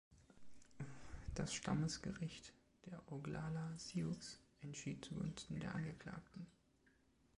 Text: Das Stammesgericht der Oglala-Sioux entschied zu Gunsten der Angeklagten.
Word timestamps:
Das 1.35 1.53
Stammesgericht 1.53 2.55
der 2.87 2.99
Oglala-Sioux 3.11 4.17
entschied 4.61 5.05
zu 5.05 5.13
Gunsten 5.13 5.59
der 5.59 5.75
Angeklagten. 5.75 6.47